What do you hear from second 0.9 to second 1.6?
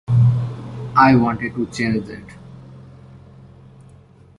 I wanted